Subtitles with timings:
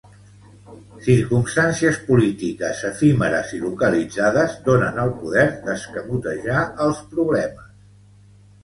[1.07, 7.75] Circumstàncies polítiques efímeres i localitzades donen el poder d'escamotejar els problemes.